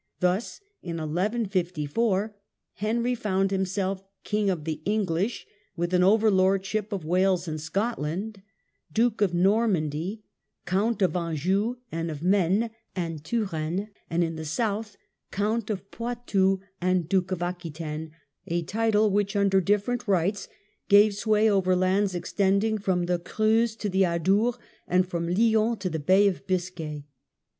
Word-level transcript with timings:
Thus 0.19 0.61
in 0.81 0.97
1154 0.97 2.35
Henry 2.73 3.13
found 3.13 3.51
himself 3.51 4.03
king 4.23 4.49
of 4.49 4.63
the 4.63 4.81
English, 4.83 5.45
with 5.75 5.93
an 5.93 6.01
overlordship 6.01 6.91
of 6.91 7.05
Wales 7.05 7.47
and 7.47 7.61
Scotland, 7.61 8.41
Duke 8.91 9.21
of 9.21 9.35
Normandy, 9.35 10.23
Count 10.65 11.03
of 11.03 11.15
Anjou 11.15 11.75
and 11.91 12.09
of 12.09 12.23
Maine 12.23 12.71
and 12.95 13.23
Touraine, 13.23 13.89
and 14.09 14.23
in 14.23 14.37
the 14.37 14.43
south 14.43 14.97
Count 15.29 15.69
of 15.69 15.91
Poitou 15.91 16.59
and 16.81 17.07
Duke 17.07 17.31
of 17.31 17.43
Aquitaine, 17.43 18.09
a 18.47 18.63
title 18.63 19.11
which, 19.11 19.35
under 19.35 19.61
different 19.61 20.07
rights, 20.07 20.47
gave 20.89 21.13
sway 21.13 21.47
oyer 21.47 21.75
lands 21.75 22.15
extending 22.15 22.79
from 22.79 23.05
the 23.05 23.19
Creuse 23.19 23.75
to 23.75 23.87
the 23.87 24.05
Adour, 24.05 24.57
and 24.87 25.07
from 25.07 25.29
Lyons 25.29 25.77
to 25.77 25.91
the 25.91 25.99
Bay 25.99 26.27
of 26.27 26.47
Biscay. 26.47 27.05